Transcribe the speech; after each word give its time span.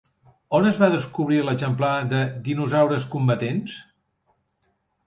On 0.59 0.69
es 0.69 0.79
va 0.83 0.87
descobrir 0.95 1.37
l'exemplar 1.49 1.91
de 2.15 2.23
«dinosaures 2.49 3.07
combatents»? 3.15 3.79